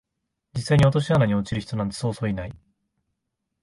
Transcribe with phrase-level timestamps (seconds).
[0.55, 2.51] 実際に落とし穴に落ちる人なんてそうそういない